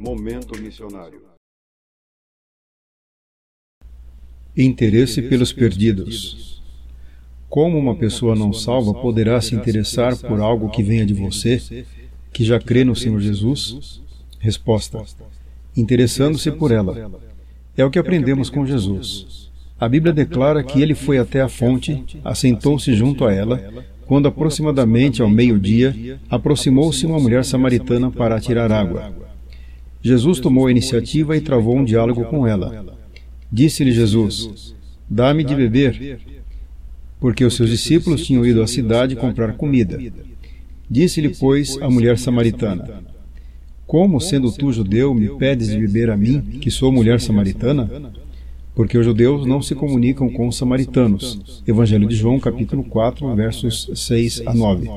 [0.00, 1.20] Momento Missionário.
[4.56, 6.62] Interesse pelos perdidos.
[7.50, 11.84] Como uma pessoa não salva poderá se interessar por algo que venha de você,
[12.32, 14.00] que já crê no Senhor Jesus?
[14.38, 15.04] Resposta:
[15.76, 17.20] Interessando-se por ela.
[17.76, 19.50] É o que aprendemos com Jesus.
[19.78, 25.20] A Bíblia declara que ele foi até a fonte, assentou-se junto a ela, quando aproximadamente
[25.20, 29.28] ao meio-dia, aproximou-se uma mulher samaritana para tirar água.
[30.02, 32.96] Jesus tomou a iniciativa e travou um diálogo com ela.
[33.52, 34.74] Disse-lhe Jesus:
[35.08, 36.20] Dá-me de beber,
[37.18, 40.00] porque os seus discípulos tinham ido à cidade comprar comida.
[40.88, 43.04] Disse-lhe, pois, a mulher samaritana:
[43.86, 48.20] Como, sendo tu judeu, me pedes de beber a mim, que sou mulher samaritana?
[48.74, 51.62] porque os judeus não se comunicam com os samaritanos.
[51.66, 54.88] Evangelho de João, capítulo 4, versos 6 a 9.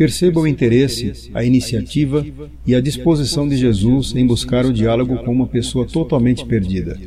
[0.00, 2.26] Perceba o interesse, a iniciativa
[2.66, 6.98] e a disposição de Jesus em buscar o diálogo com uma pessoa totalmente perdida.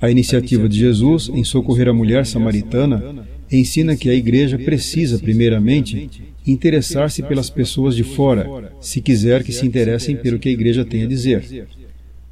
[0.00, 6.10] A iniciativa de Jesus em socorrer a mulher samaritana ensina que a igreja precisa, primeiramente,
[6.44, 11.04] interessar-se pelas pessoas de fora, se quiser que se interessem pelo que a igreja tem
[11.04, 11.68] a dizer.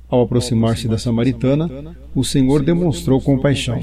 [0.08, 3.78] Ao aproximar-se da samaritana, o Senhor demonstrou compaixão.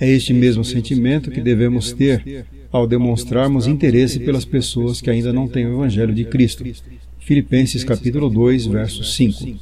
[0.00, 5.48] É este mesmo sentimento que devemos ter ao demonstrarmos interesse pelas pessoas que ainda não
[5.48, 6.64] têm o Evangelho de Cristo.
[7.18, 9.58] Filipenses capítulo 2, verso 5.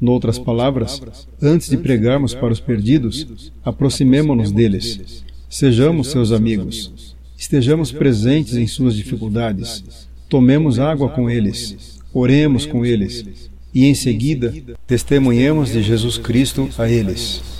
[0.00, 1.00] Noutras palavras,
[1.40, 5.24] antes de pregarmos para os perdidos, aproximemo-nos deles.
[5.48, 7.16] Sejamos seus amigos.
[7.38, 10.06] Estejamos presentes em suas dificuldades.
[10.28, 11.98] Tomemos água com eles.
[12.12, 14.54] Oremos com eles e em seguida
[14.86, 17.55] testemunhemos de Jesus Cristo a eles.